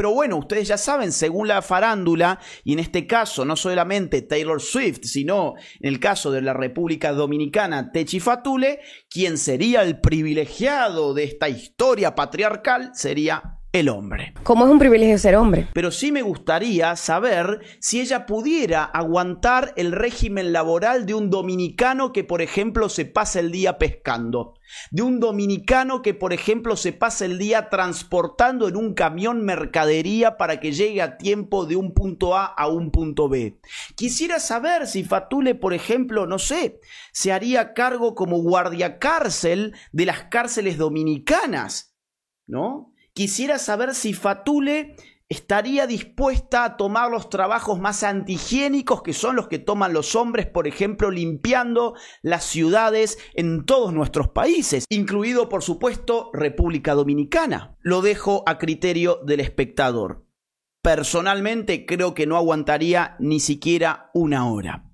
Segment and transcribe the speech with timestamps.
[0.00, 4.58] pero bueno, ustedes ya saben, según la farándula, y en este caso no solamente Taylor
[4.58, 11.12] Swift, sino en el caso de la República Dominicana, Techi Fatule, quien sería el privilegiado
[11.12, 14.34] de esta historia patriarcal sería el hombre.
[14.42, 15.68] ¿Cómo es un privilegio ser hombre?
[15.72, 22.12] Pero sí me gustaría saber si ella pudiera aguantar el régimen laboral de un dominicano
[22.12, 24.54] que, por ejemplo, se pasa el día pescando.
[24.90, 30.36] De un dominicano que, por ejemplo, se pasa el día transportando en un camión mercadería
[30.36, 33.60] para que llegue a tiempo de un punto A a un punto B.
[33.94, 36.80] Quisiera saber si Fatule, por ejemplo, no sé,
[37.12, 41.94] se haría cargo como guardia cárcel de las cárceles dominicanas.
[42.46, 42.89] ¿No?
[43.20, 44.96] Quisiera saber si Fatule
[45.28, 50.46] estaría dispuesta a tomar los trabajos más antihigiénicos que son los que toman los hombres,
[50.46, 51.92] por ejemplo, limpiando
[52.22, 57.76] las ciudades en todos nuestros países, incluido, por supuesto, República Dominicana.
[57.80, 60.24] Lo dejo a criterio del espectador.
[60.80, 64.90] Personalmente creo que no aguantaría ni siquiera una hora.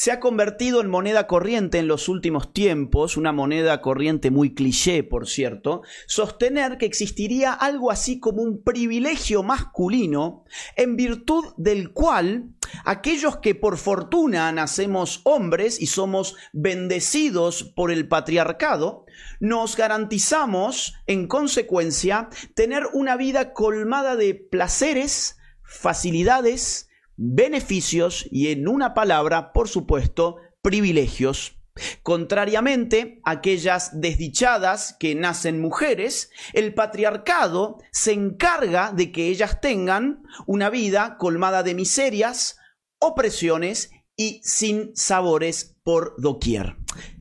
[0.00, 5.02] Se ha convertido en moneda corriente en los últimos tiempos, una moneda corriente muy cliché,
[5.02, 12.48] por cierto, sostener que existiría algo así como un privilegio masculino en virtud del cual
[12.86, 19.04] aquellos que por fortuna nacemos hombres y somos bendecidos por el patriarcado,
[19.38, 26.89] nos garantizamos, en consecuencia, tener una vida colmada de placeres, facilidades,
[27.22, 31.58] beneficios y en una palabra, por supuesto, privilegios.
[32.02, 40.22] Contrariamente a aquellas desdichadas que nacen mujeres, el patriarcado se encarga de que ellas tengan
[40.46, 42.58] una vida colmada de miserias,
[42.98, 46.76] opresiones y sin sabores por doquier.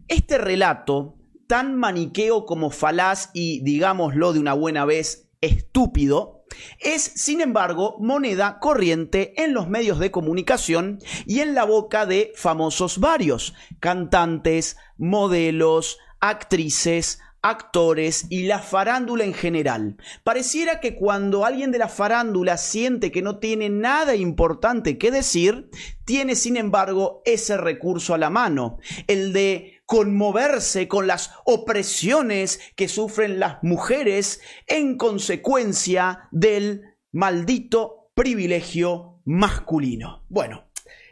[0.08, 1.18] Este relato,
[1.48, 6.39] tan maniqueo como falaz y, digámoslo de una buena vez, estúpido,
[6.80, 12.32] es, sin embargo, moneda corriente en los medios de comunicación y en la boca de
[12.36, 19.98] famosos varios, cantantes, modelos, actrices, actores y la farándula en general.
[20.24, 25.70] Pareciera que cuando alguien de la farándula siente que no tiene nada importante que decir,
[26.06, 32.88] tiene sin embargo ese recurso a la mano, el de conmoverse con las opresiones que
[32.88, 40.28] sufren las mujeres en consecuencia del maldito privilegio masculino.
[40.30, 40.70] Bueno,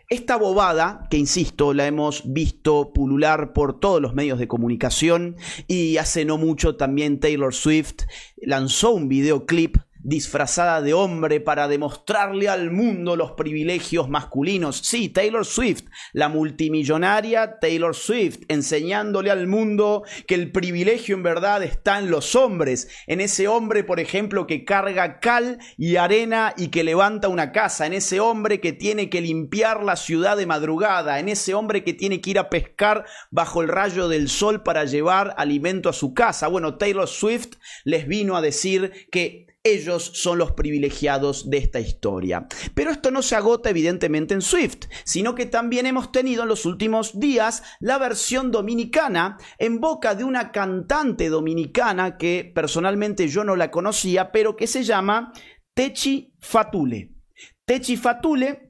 [0.10, 5.98] esta bobada, que insisto, la hemos visto pulular por todos los medios de comunicación y
[5.98, 8.04] hace no mucho también Taylor Swift
[8.38, 9.78] lanzó un videoclip
[10.08, 14.78] disfrazada de hombre para demostrarle al mundo los privilegios masculinos.
[14.78, 21.62] Sí, Taylor Swift, la multimillonaria Taylor Swift, enseñándole al mundo que el privilegio en verdad
[21.62, 26.70] está en los hombres, en ese hombre, por ejemplo, que carga cal y arena y
[26.70, 31.20] que levanta una casa, en ese hombre que tiene que limpiar la ciudad de madrugada,
[31.20, 34.86] en ese hombre que tiene que ir a pescar bajo el rayo del sol para
[34.86, 36.48] llevar alimento a su casa.
[36.48, 42.48] Bueno, Taylor Swift les vino a decir que ellos son los privilegiados de esta historia.
[42.74, 46.66] Pero esto no se agota evidentemente en Swift, sino que también hemos tenido en los
[46.66, 53.56] últimos días la versión dominicana en boca de una cantante dominicana que personalmente yo no
[53.56, 55.34] la conocía, pero que se llama
[55.74, 57.14] Techi Fatule.
[57.66, 58.67] Techi Fatule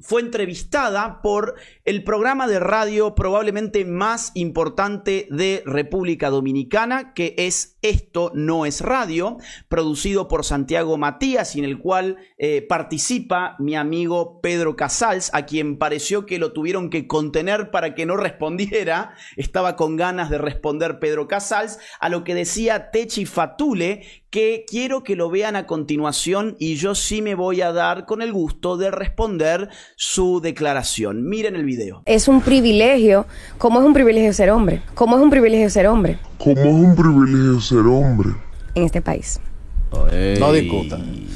[0.00, 7.78] fue entrevistada por el programa de radio probablemente más importante de República Dominicana, que es
[7.82, 9.38] Esto no es radio,
[9.68, 15.46] producido por Santiago Matías y en el cual eh, participa mi amigo Pedro Casals, a
[15.46, 19.14] quien pareció que lo tuvieron que contener para que no respondiera.
[19.36, 25.02] Estaba con ganas de responder Pedro Casals, a lo que decía Techi Fatule, que quiero
[25.02, 28.76] que lo vean a continuación y yo sí me voy a dar con el gusto
[28.76, 31.26] de responder su declaración.
[31.28, 32.02] Miren el video.
[32.04, 33.26] Es un privilegio,
[33.56, 34.82] ¿cómo es un privilegio ser hombre?
[34.94, 36.18] ¿Cómo es un privilegio ser hombre?
[36.38, 38.30] ¿Cómo es un privilegio ser hombre?
[38.74, 39.40] En este país.
[40.38, 41.26] No discutan.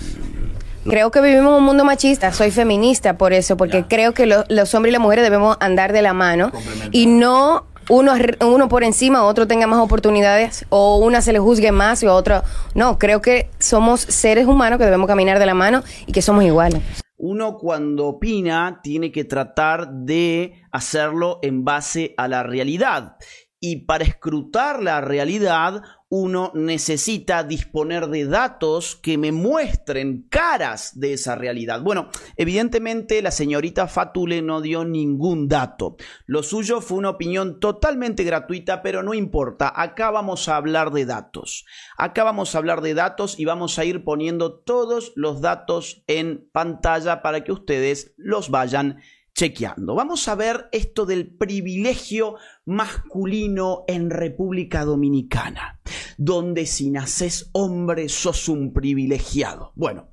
[0.85, 2.33] Creo que vivimos en un mundo machista.
[2.33, 6.03] Soy feminista por eso, porque creo que los hombres y las mujeres debemos andar de
[6.03, 6.53] la mano
[6.91, 11.73] y no uno, uno por encima, otro tenga más oportunidades, o una se le juzgue
[11.73, 12.43] más y otro
[12.75, 12.99] no.
[12.99, 16.81] Creo que somos seres humanos que debemos caminar de la mano y que somos iguales.
[17.19, 23.17] Uno cuando opina tiene que tratar de hacerlo en base a la realidad.
[23.65, 31.13] Y para escrutar la realidad uno necesita disponer de datos que me muestren caras de
[31.13, 31.81] esa realidad.
[31.81, 35.97] Bueno, evidentemente la señorita Fatule no dio ningún dato.
[36.27, 39.73] Lo suyo fue una opinión totalmente gratuita, pero no importa.
[39.75, 41.65] Acá vamos a hablar de datos.
[41.97, 46.49] Acá vamos a hablar de datos y vamos a ir poniendo todos los datos en
[46.53, 48.99] pantalla para que ustedes los vayan
[49.35, 49.95] chequeando.
[49.95, 55.81] Vamos a ver esto del privilegio masculino en República Dominicana,
[56.17, 59.73] donde si naces hombre sos un privilegiado.
[59.75, 60.09] Bueno,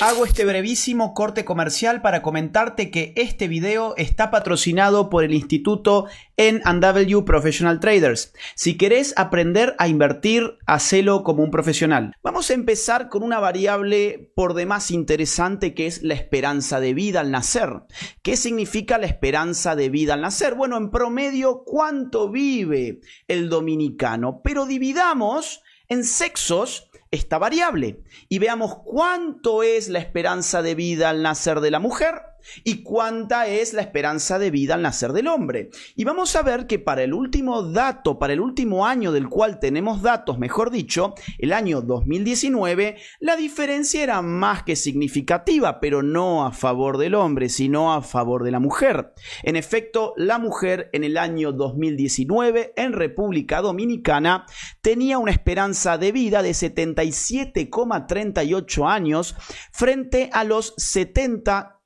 [0.00, 6.06] hago este brevísimo corte comercial para comentarte que este video está patrocinado por el Instituto
[6.36, 8.32] N&W Professional Traders.
[8.54, 12.14] Si querés aprender a invertir, hacelo como un profesional.
[12.22, 17.18] Vamos a empezar con una variable por demás interesante que es la esperanza de vida
[17.18, 17.82] al nacer.
[18.22, 20.54] ¿Qué significa la esperanza de vida al nacer?
[20.54, 21.87] Bueno, en promedio, cuánto
[22.30, 30.62] vive el dominicano, pero dividamos en sexos esta variable y veamos cuánto es la esperanza
[30.62, 32.27] de vida al nacer de la mujer
[32.64, 35.70] y cuánta es la esperanza de vida al nacer del hombre.
[35.96, 39.60] Y vamos a ver que para el último dato, para el último año del cual
[39.60, 46.46] tenemos datos, mejor dicho, el año 2019, la diferencia era más que significativa, pero no
[46.46, 49.12] a favor del hombre, sino a favor de la mujer.
[49.42, 54.46] En efecto, la mujer en el año 2019 en República Dominicana
[54.80, 59.36] tenía una esperanza de vida de 77,38 años
[59.72, 61.77] frente a los 70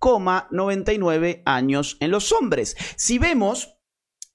[0.51, 2.77] 99 años en los hombres.
[2.97, 3.79] Si vemos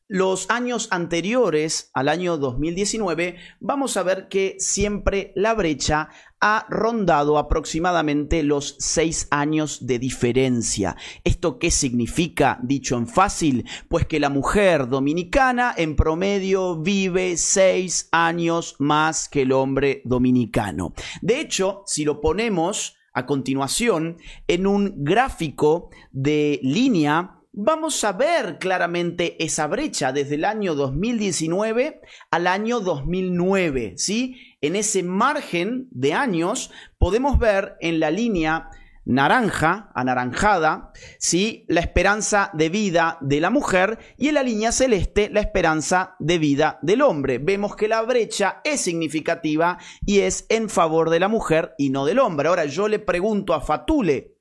[0.10, 6.08] los años anteriores al año 2019, vamos a ver que siempre la brecha
[6.40, 10.96] ha rondado aproximadamente los 6 años de diferencia.
[11.26, 13.68] ¿Esto qué significa, dicho en fácil?
[13.90, 20.94] Pues que la mujer dominicana en promedio vive 6 años más que el hombre dominicano.
[21.22, 24.18] De hecho, si lo ponemos a continuación,
[24.48, 32.02] en un gráfico de línea, vamos a ver claramente esa brecha desde el año 2019
[32.30, 34.36] al año 2009, ¿sí?
[34.62, 36.70] En ese margen de años
[37.00, 38.70] podemos ver en la línea
[39.08, 41.66] naranja, anaranjada, ¿sí?
[41.70, 46.38] la esperanza de vida de la mujer y en la línea celeste la esperanza de
[46.38, 47.40] vida del hombre.
[47.40, 52.06] Vemos que la brecha es significativa y es en favor de la mujer y no
[52.06, 52.50] del hombre.
[52.50, 54.36] Ahora yo le pregunto a Fatule,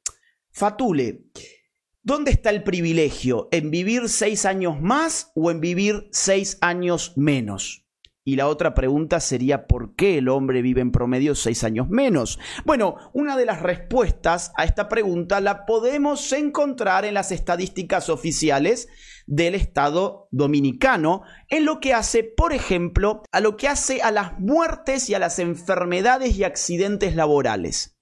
[0.50, 1.26] Fatule,
[2.02, 3.48] ¿dónde está el privilegio?
[3.52, 7.85] ¿En vivir seis años más o en vivir seis años menos?
[8.28, 12.40] Y la otra pregunta sería ¿por qué el hombre vive en promedio seis años menos?
[12.64, 18.88] Bueno, una de las respuestas a esta pregunta la podemos encontrar en las estadísticas oficiales
[19.28, 24.37] del Estado dominicano, en lo que hace, por ejemplo, a lo que hace a las
[24.40, 27.96] muertes y a las enfermedades y accidentes laborales.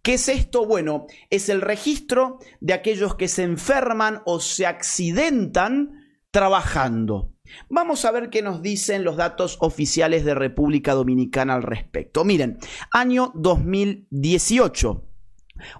[0.00, 0.64] ¿Qué es esto?
[0.64, 7.35] Bueno, es el registro de aquellos que se enferman o se accidentan trabajando.
[7.68, 12.24] Vamos a ver qué nos dicen los datos oficiales de República Dominicana al respecto.
[12.24, 12.58] Miren,
[12.92, 15.04] año 2018.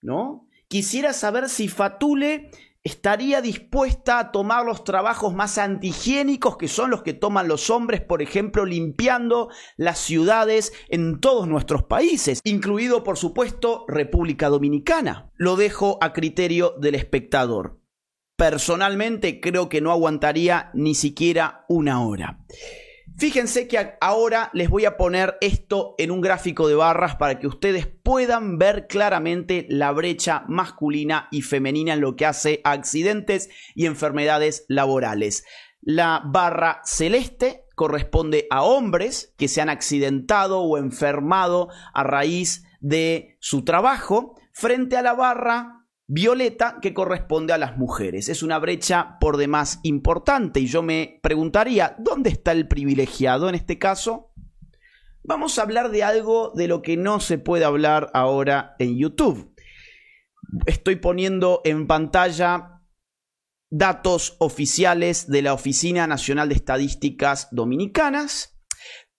[0.00, 0.48] ¿no?
[0.68, 2.50] Quisiera saber si Fatule
[2.84, 8.00] estaría dispuesta a tomar los trabajos más antihigiénicos que son los que toman los hombres,
[8.00, 15.30] por ejemplo, limpiando las ciudades en todos nuestros países, incluido por supuesto República Dominicana.
[15.34, 17.80] Lo dejo a criterio del espectador.
[18.36, 22.38] Personalmente creo que no aguantaría ni siquiera una hora.
[23.18, 27.48] Fíjense que ahora les voy a poner esto en un gráfico de barras para que
[27.48, 33.50] ustedes puedan ver claramente la brecha masculina y femenina en lo que hace a accidentes
[33.74, 35.44] y enfermedades laborales.
[35.80, 43.36] La barra celeste corresponde a hombres que se han accidentado o enfermado a raíz de
[43.40, 45.77] su trabajo, frente a la barra
[46.08, 48.28] violeta que corresponde a las mujeres.
[48.28, 53.54] Es una brecha por demás importante y yo me preguntaría, ¿dónde está el privilegiado en
[53.54, 54.32] este caso?
[55.22, 59.54] Vamos a hablar de algo de lo que no se puede hablar ahora en YouTube.
[60.64, 62.80] Estoy poniendo en pantalla
[63.70, 68.58] datos oficiales de la Oficina Nacional de Estadísticas Dominicanas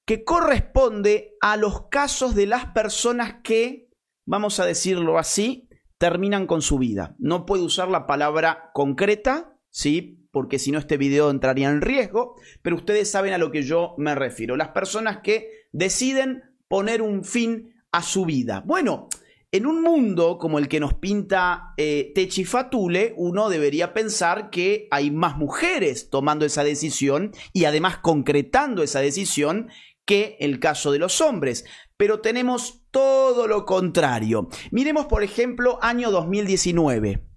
[0.06, 3.92] que corresponde a los casos de las personas que,
[4.26, 5.69] vamos a decirlo así,
[6.00, 7.16] terminan con su vida.
[7.20, 10.26] No puedo usar la palabra concreta, ¿sí?
[10.32, 13.94] Porque si no este video entraría en riesgo, pero ustedes saben a lo que yo
[13.98, 14.56] me refiero.
[14.56, 18.64] Las personas que deciden poner un fin a su vida.
[18.66, 19.10] Bueno,
[19.52, 24.88] en un mundo como el que nos pinta eh, Techi Fatule, uno debería pensar que
[24.92, 29.70] hay más mujeres tomando esa decisión y además concretando esa decisión
[30.06, 31.66] que el caso de los hombres
[32.00, 34.48] pero tenemos todo lo contrario.
[34.72, 37.28] Miremos, por ejemplo, año 2019.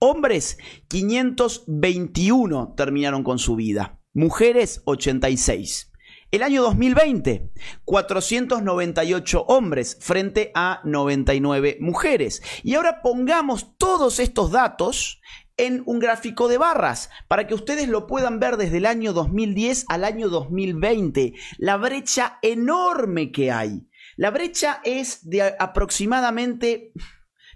[0.00, 4.00] Hombres, 521 terminaron con su vida.
[4.12, 5.92] Mujeres, 86.
[6.32, 7.52] El año 2020,
[7.84, 12.42] 498 hombres frente a 99 mujeres.
[12.64, 15.20] Y ahora pongamos todos estos datos
[15.56, 19.84] en un gráfico de barras para que ustedes lo puedan ver desde el año 2010
[19.88, 21.34] al año 2020.
[21.58, 23.86] La brecha enorme que hay.
[24.16, 26.92] La brecha es de aproximadamente,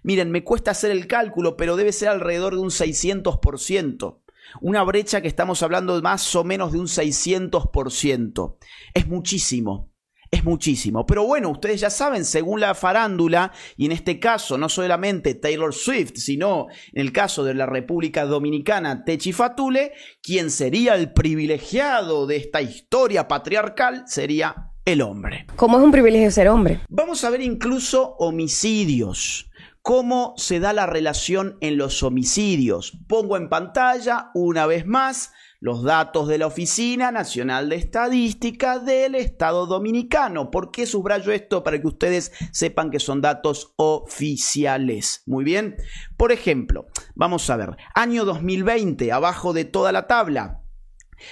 [0.02, 4.22] miren, me cuesta hacer el cálculo, pero debe ser alrededor de un 600%.
[4.60, 8.56] Una brecha que estamos hablando de más o menos de un 600%.
[8.94, 9.92] Es muchísimo.
[10.30, 11.06] Es muchísimo.
[11.06, 15.72] Pero bueno, ustedes ya saben, según la farándula, y en este caso no solamente Taylor
[15.72, 22.26] Swift, sino en el caso de la República Dominicana, Techi Fatule, quien sería el privilegiado
[22.26, 25.46] de esta historia patriarcal sería el hombre.
[25.56, 26.80] ¿Cómo es un privilegio ser hombre?
[26.88, 29.50] Vamos a ver incluso homicidios.
[29.82, 32.96] ¿Cómo se da la relación en los homicidios?
[33.08, 39.16] Pongo en pantalla una vez más los datos de la Oficina Nacional de Estadística del
[39.16, 40.52] Estado Dominicano.
[40.52, 41.64] ¿Por qué subrayo esto?
[41.64, 45.22] Para que ustedes sepan que son datos oficiales.
[45.26, 45.76] Muy bien.
[46.16, 50.62] Por ejemplo, vamos a ver, año 2020, abajo de toda la tabla,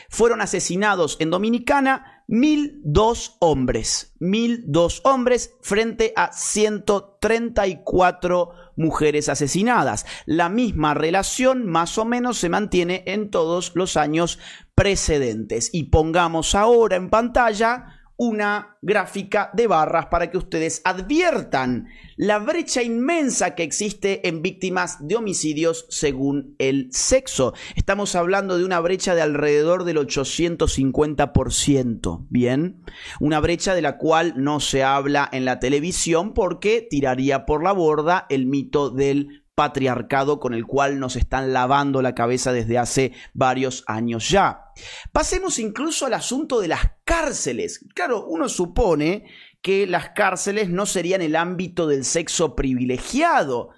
[0.08, 10.06] fueron asesinados en Dominicana 1002 hombres, 1002 hombres frente a 134 mujeres asesinadas.
[10.26, 14.38] La misma relación más o menos se mantiene en todos los años
[14.74, 15.70] precedentes.
[15.72, 22.80] Y pongamos ahora en pantalla una gráfica de barras para que ustedes adviertan la brecha
[22.82, 27.54] inmensa que existe en víctimas de homicidios según el sexo.
[27.74, 32.84] Estamos hablando de una brecha de alrededor del 850%, ¿bien?
[33.20, 37.72] Una brecha de la cual no se habla en la televisión porque tiraría por la
[37.72, 43.12] borda el mito del patriarcado con el cual nos están lavando la cabeza desde hace
[43.32, 44.66] varios años ya.
[45.12, 47.84] Pasemos incluso al asunto de las cárceles.
[47.94, 49.26] Claro, uno supone
[49.62, 53.70] que las cárceles no serían el ámbito del sexo privilegiado,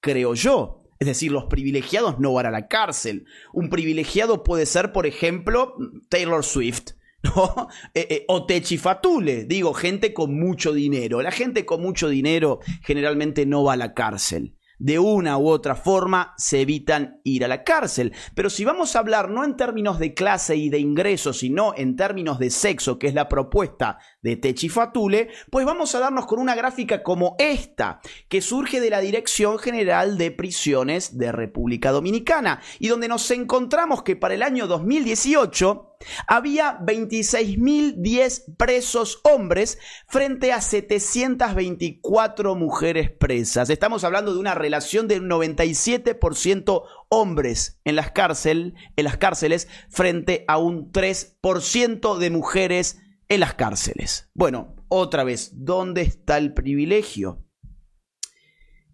[0.00, 0.82] creo yo.
[1.00, 3.24] Es decir, los privilegiados no van a la cárcel.
[3.52, 5.74] Un privilegiado puede ser, por ejemplo,
[6.08, 6.92] Taylor Swift.
[7.94, 11.20] Eh, eh, o Techi Fatule, digo, gente con mucho dinero.
[11.20, 15.74] La gente con mucho dinero generalmente no va a la cárcel de una u otra
[15.74, 18.12] forma se evitan ir a la cárcel.
[18.34, 21.96] Pero si vamos a hablar no en términos de clase y de ingreso, sino en
[21.96, 26.40] términos de sexo, que es la propuesta de Techi Fatule, pues vamos a darnos con
[26.40, 32.60] una gráfica como esta, que surge de la Dirección General de Prisiones de República Dominicana,
[32.78, 35.96] y donde nos encontramos que para el año 2018
[36.26, 43.70] había 26.010 presos hombres frente a 724 mujeres presas.
[43.70, 48.12] Estamos hablando de una relación del 97% hombres en las,
[48.46, 54.30] en las cárceles frente a un 3% de mujeres en las cárceles.
[54.34, 57.44] Bueno, otra vez, ¿dónde está el privilegio?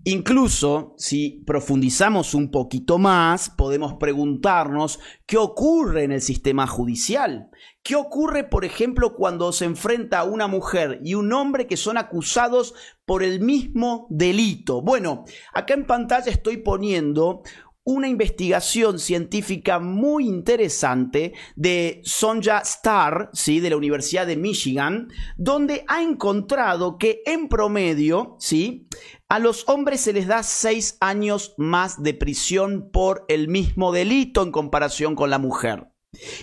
[0.06, 7.48] Incluso si profundizamos un poquito más, podemos preguntarnos qué ocurre en el sistema judicial.
[7.82, 11.96] ¿Qué ocurre, por ejemplo, cuando se enfrenta a una mujer y un hombre que son
[11.96, 12.74] acusados
[13.06, 14.82] por el mismo delito?
[14.82, 15.24] Bueno,
[15.54, 17.42] acá en pantalla estoy poniendo
[17.84, 23.60] una investigación científica muy interesante de Sonja Starr, ¿sí?
[23.60, 28.88] de la Universidad de Michigan, donde ha encontrado que en promedio, ¿sí?
[29.28, 34.42] a los hombres se les da seis años más de prisión por el mismo delito
[34.42, 35.88] en comparación con la mujer.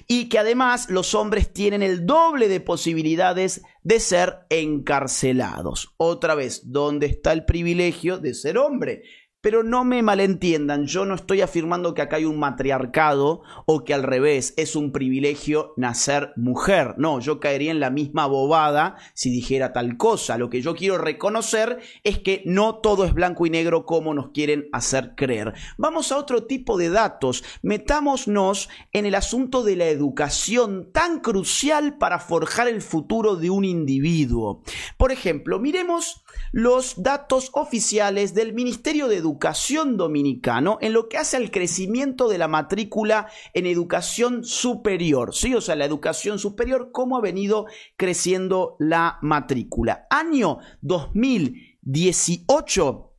[0.08, 5.94] Y que además los hombres tienen el doble de posibilidades de ser encarcelados.
[5.98, 9.04] Otra vez, ¿dónde está el privilegio de ser hombre?
[9.42, 13.96] Pero no me malentiendan, yo no estoy afirmando que acá hay un matriarcado o que
[13.96, 16.94] al revés es un privilegio nacer mujer.
[16.98, 20.38] No, yo caería en la misma bobada si dijera tal cosa.
[20.38, 24.30] Lo que yo quiero reconocer es que no todo es blanco y negro como nos
[24.30, 25.54] quieren hacer creer.
[25.78, 27.44] Vamos a otro tipo de datos.
[27.64, 33.66] Metámonos en el asunto de la educación tan crucial para forjar el futuro de un
[33.66, 34.62] individuo.
[34.98, 41.38] Por ejemplo, miremos los datos oficiales del Ministerio de Educación Dominicano en lo que hace
[41.38, 45.56] al crecimiento de la matrícula en educación superior, ¿sí?
[45.56, 47.66] O sea, la educación superior, cómo ha venido
[47.98, 50.08] creciendo la matrícula.
[50.10, 53.11] Año 2018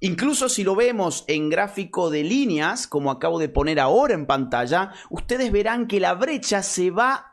[0.00, 4.92] Incluso si lo vemos en gráfico de líneas, como acabo de poner ahora en pantalla,
[5.10, 7.30] ustedes verán que la brecha se va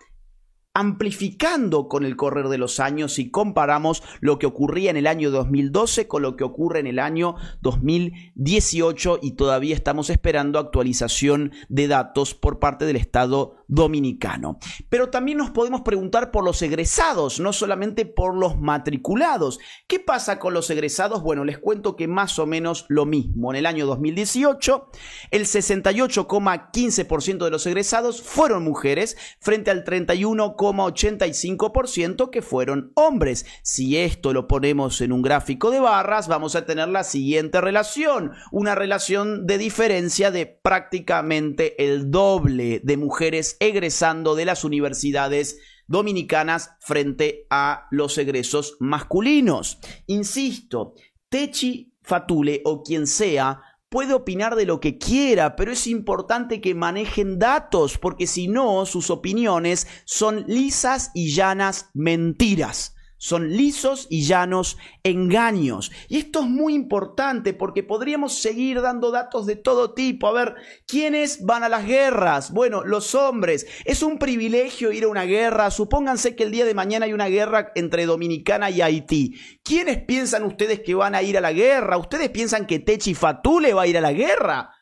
[0.74, 5.30] amplificando con el correr de los años si comparamos lo que ocurría en el año
[5.30, 11.88] 2012 con lo que ocurre en el año 2018 y todavía estamos esperando actualización de
[11.88, 14.60] datos por parte del Estado dominicano.
[14.90, 19.58] Pero también nos podemos preguntar por los egresados, no solamente por los matriculados.
[19.88, 21.24] ¿Qué pasa con los egresados?
[21.24, 23.52] Bueno, les cuento que más o menos lo mismo.
[23.52, 24.92] En el año 2018,
[25.32, 33.46] el 68,15% de los egresados fueron mujeres frente al 31 85% que fueron hombres.
[33.64, 38.32] Si esto lo ponemos en un gráfico de barras, vamos a tener la siguiente relación,
[38.52, 46.72] una relación de diferencia de prácticamente el doble de mujeres egresando de las universidades dominicanas
[46.80, 49.78] frente a los egresos masculinos.
[50.08, 50.96] Insisto,
[51.30, 56.74] Techi Fatule o quien sea puede opinar de lo que quiera, pero es importante que
[56.74, 62.96] manejen datos, porque si no, sus opiniones son lisas y llanas mentiras.
[63.24, 65.92] Son lisos y llanos engaños.
[66.10, 70.26] Y esto es muy importante porque podríamos seguir dando datos de todo tipo.
[70.26, 70.56] A ver,
[70.88, 72.52] ¿quiénes van a las guerras?
[72.52, 73.68] Bueno, los hombres.
[73.86, 75.70] Es un privilegio ir a una guerra.
[75.70, 79.36] Supónganse que el día de mañana hay una guerra entre Dominicana y Haití.
[79.64, 82.00] ¿Quiénes piensan ustedes que van a ir a la guerra?
[82.00, 84.81] ¿Ustedes piensan que Techi Fatule va a ir a la guerra?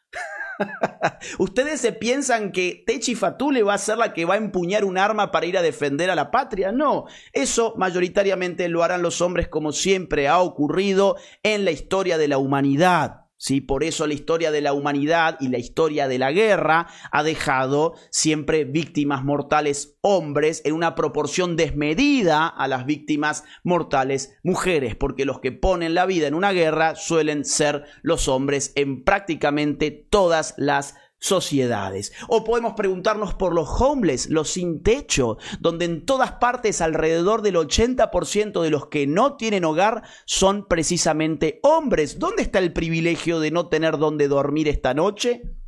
[1.40, 4.98] ¿Ustedes se piensan que Techi Fatule va a ser la que va a empuñar un
[4.98, 6.72] arma para ir a defender a la patria?
[6.72, 12.28] No, eso mayoritariamente lo harán los hombres como siempre ha ocurrido en la historia de
[12.28, 13.29] la humanidad.
[13.40, 13.62] ¿Sí?
[13.62, 17.96] Por eso la historia de la humanidad y la historia de la guerra ha dejado
[18.12, 25.40] siempre víctimas mortales hombres en una proporción desmedida a las víctimas mortales mujeres, porque los
[25.40, 30.96] que ponen la vida en una guerra suelen ser los hombres en prácticamente todas las
[31.20, 32.14] sociedades.
[32.28, 37.56] O podemos preguntarnos por los homeless, los sin techo, donde en todas partes alrededor del
[37.56, 42.20] 80% de los que no tienen hogar son precisamente hombres.
[42.20, 45.59] ¿Dónde está el privilegio de no tener donde dormir esta noche?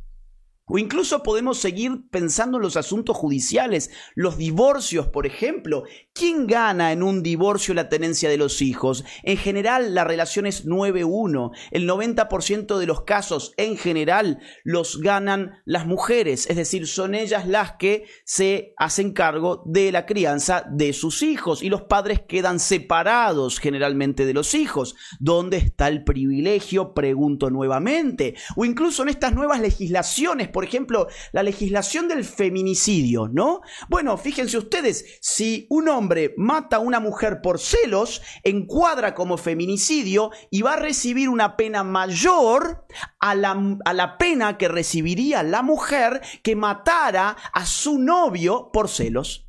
[0.66, 5.82] O incluso podemos seguir pensando en los asuntos judiciales, los divorcios, por ejemplo.
[6.14, 9.04] ¿Quién gana en un divorcio la tenencia de los hijos?
[9.24, 11.50] En general, la relación es 9-1.
[11.72, 16.48] El 90% de los casos, en general, los ganan las mujeres.
[16.48, 21.62] Es decir, son ellas las que se hacen cargo de la crianza de sus hijos.
[21.62, 24.94] Y los padres quedan separados generalmente de los hijos.
[25.18, 26.94] ¿Dónde está el privilegio?
[26.94, 28.36] Pregunto nuevamente.
[28.54, 33.62] O incluso en estas nuevas legislaciones por ejemplo, la legislación del feminicidio, ¿no?
[33.88, 40.30] Bueno, fíjense ustedes, si un hombre mata a una mujer por celos, encuadra como feminicidio
[40.50, 42.86] y va a recibir una pena mayor
[43.18, 48.88] a la, a la pena que recibiría la mujer que matara a su novio por
[48.88, 49.46] celos.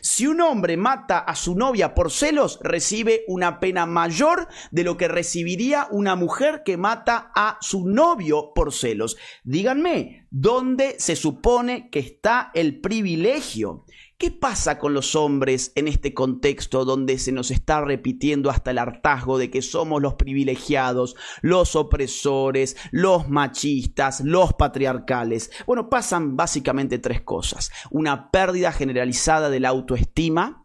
[0.00, 4.96] Si un hombre mata a su novia por celos, recibe una pena mayor de lo
[4.96, 9.16] que recibiría una mujer que mata a su novio por celos.
[9.44, 13.84] Díganme, ¿dónde se supone que está el privilegio?
[14.22, 18.78] ¿Qué pasa con los hombres en este contexto donde se nos está repitiendo hasta el
[18.78, 25.50] hartazgo de que somos los privilegiados, los opresores, los machistas, los patriarcales?
[25.66, 27.72] Bueno, pasan básicamente tres cosas.
[27.90, 30.61] Una pérdida generalizada de la autoestima,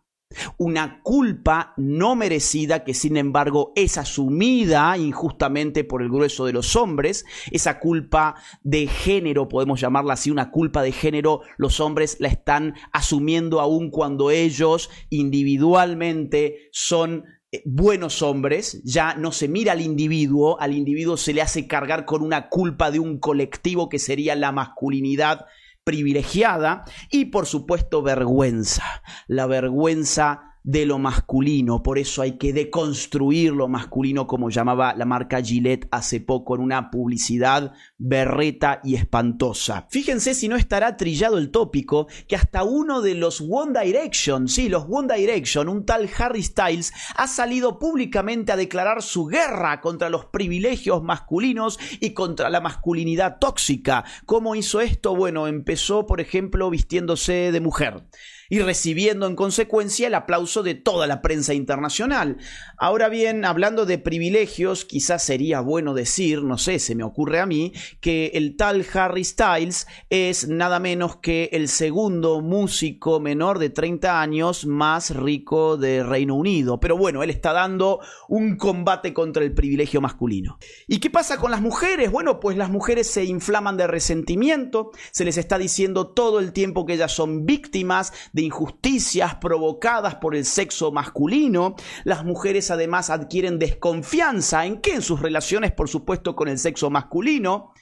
[0.58, 6.76] una culpa no merecida que sin embargo es asumida injustamente por el grueso de los
[6.76, 7.26] hombres.
[7.52, 12.76] Esa culpa de género, podemos llamarla así, una culpa de género, los hombres la están
[12.92, 20.60] asumiendo aún cuando ellos individualmente son eh, buenos hombres, ya no se mira al individuo,
[20.60, 24.52] al individuo se le hace cargar con una culpa de un colectivo que sería la
[24.52, 25.46] masculinidad
[25.88, 28.84] privilegiada y por supuesto vergüenza,
[29.28, 35.06] la vergüenza de lo masculino, por eso hay que deconstruir lo masculino como llamaba la
[35.06, 39.88] marca Gillette hace poco en una publicidad berreta y espantosa.
[39.90, 44.68] Fíjense si no estará trillado el tópico que hasta uno de los One Direction, sí,
[44.68, 50.10] los One Direction, un tal Harry Styles, ha salido públicamente a declarar su guerra contra
[50.10, 54.04] los privilegios masculinos y contra la masculinidad tóxica.
[54.26, 55.16] ¿Cómo hizo esto?
[55.16, 58.04] Bueno, empezó, por ejemplo, vistiéndose de mujer
[58.50, 62.38] y recibiendo en consecuencia el aplauso de toda la prensa internacional.
[62.78, 67.46] Ahora bien, hablando de privilegios, quizás sería bueno decir, no sé, se me ocurre a
[67.46, 73.70] mí, que el tal Harry Styles es nada menos que el segundo músico menor de
[73.70, 76.80] 30 años más rico de Reino Unido.
[76.80, 80.58] Pero bueno, él está dando un combate contra el privilegio masculino.
[80.88, 82.12] ¿Y qué pasa con las mujeres?
[82.12, 86.86] Bueno, pues las mujeres se inflaman de resentimiento, se les está diciendo todo el tiempo
[86.86, 91.76] que ellas son víctimas de injusticias provocadas por el sexo masculino.
[92.04, 94.94] Las mujeres además adquieren desconfianza en qué?
[94.94, 97.74] En sus relaciones, por supuesto, con el sexo masculino.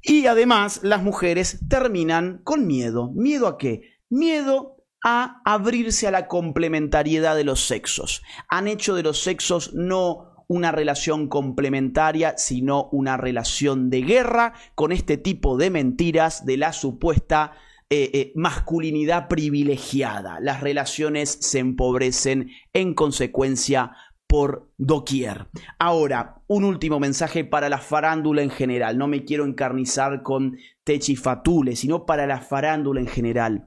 [0.00, 3.12] Y además las mujeres terminan con miedo.
[3.14, 3.82] ¿Miedo a qué?
[4.08, 8.22] Miedo a abrirse a la complementariedad de los sexos.
[8.48, 14.90] Han hecho de los sexos no una relación complementaria, sino una relación de guerra con
[14.90, 17.52] este tipo de mentiras de la supuesta
[17.88, 20.40] eh, eh, masculinidad privilegiada.
[20.40, 23.92] Las relaciones se empobrecen en consecuencia
[24.26, 25.46] por doquier.
[25.78, 28.98] Ahora, un último mensaje para la farándula en general.
[28.98, 33.66] No me quiero encarnizar con Techi Fatule, sino para la farándula en general.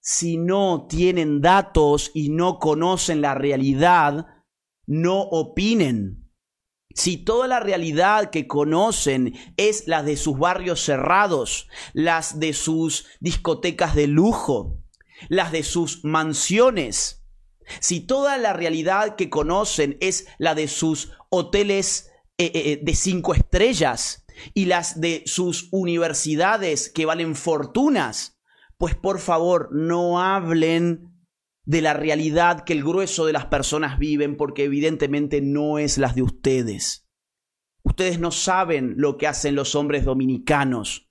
[0.00, 4.26] Si no tienen datos y no conocen la realidad,
[4.86, 6.21] no opinen.
[6.94, 13.06] Si toda la realidad que conocen es la de sus barrios cerrados, las de sus
[13.20, 14.78] discotecas de lujo,
[15.28, 17.22] las de sus mansiones,
[17.80, 22.94] si toda la realidad que conocen es la de sus hoteles eh, eh, eh, de
[22.94, 24.24] cinco estrellas
[24.54, 28.38] y las de sus universidades que valen fortunas,
[28.78, 31.11] pues por favor no hablen
[31.64, 36.14] de la realidad que el grueso de las personas viven porque evidentemente no es las
[36.14, 37.08] de ustedes.
[37.82, 41.08] Ustedes no saben lo que hacen los hombres dominicanos.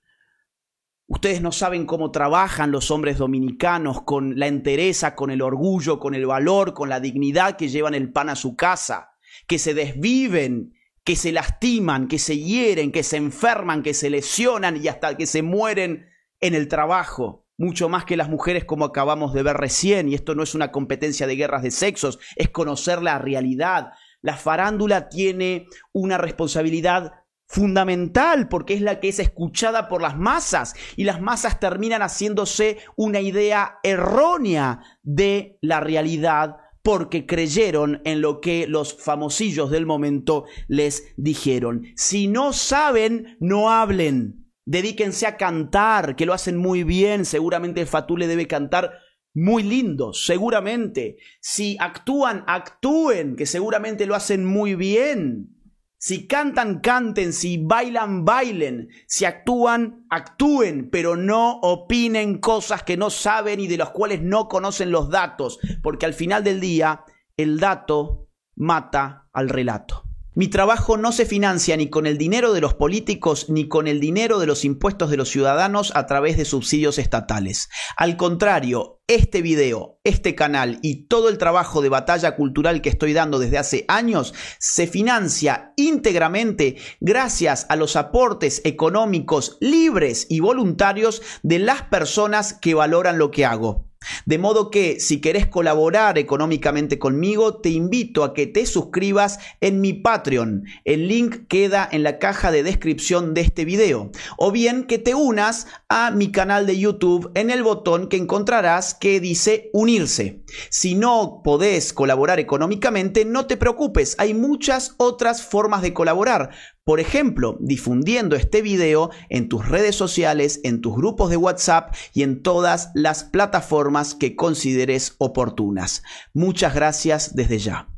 [1.06, 6.14] Ustedes no saben cómo trabajan los hombres dominicanos con la entereza, con el orgullo, con
[6.14, 9.10] el valor, con la dignidad que llevan el pan a su casa,
[9.46, 14.82] que se desviven, que se lastiman, que se hieren, que se enferman, que se lesionan
[14.82, 16.06] y hasta que se mueren
[16.40, 20.34] en el trabajo mucho más que las mujeres como acabamos de ver recién, y esto
[20.34, 23.92] no es una competencia de guerras de sexos, es conocer la realidad.
[24.20, 27.12] La farándula tiene una responsabilidad
[27.46, 32.78] fundamental porque es la que es escuchada por las masas y las masas terminan haciéndose
[32.96, 40.46] una idea errónea de la realidad porque creyeron en lo que los famosillos del momento
[40.66, 41.84] les dijeron.
[41.94, 44.41] Si no saben, no hablen.
[44.64, 47.24] Dedíquense a cantar, que lo hacen muy bien.
[47.24, 48.92] Seguramente Fatú le debe cantar
[49.34, 51.16] muy lindo, seguramente.
[51.40, 55.58] Si actúan, actúen, que seguramente lo hacen muy bien.
[55.98, 63.08] Si cantan, canten, si bailan, bailen, si actúan, actúen, pero no opinen cosas que no
[63.08, 67.04] saben y de las cuales no conocen los datos, porque al final del día
[67.36, 70.02] el dato mata al relato.
[70.34, 74.00] Mi trabajo no se financia ni con el dinero de los políticos ni con el
[74.00, 77.68] dinero de los impuestos de los ciudadanos a través de subsidios estatales.
[77.98, 83.12] Al contrario, este video, este canal y todo el trabajo de batalla cultural que estoy
[83.12, 91.20] dando desde hace años se financia íntegramente gracias a los aportes económicos libres y voluntarios
[91.42, 93.91] de las personas que valoran lo que hago.
[94.26, 99.80] De modo que si querés colaborar económicamente conmigo, te invito a que te suscribas en
[99.80, 100.64] mi Patreon.
[100.84, 104.10] El link queda en la caja de descripción de este video.
[104.36, 108.94] O bien que te unas a mi canal de YouTube en el botón que encontrarás
[108.94, 110.42] que dice unirse.
[110.70, 116.50] Si no podés colaborar económicamente, no te preocupes, hay muchas otras formas de colaborar.
[116.84, 122.24] Por ejemplo, difundiendo este video en tus redes sociales, en tus grupos de WhatsApp y
[122.24, 126.02] en todas las plataformas que consideres oportunas.
[126.34, 127.91] Muchas gracias desde ya.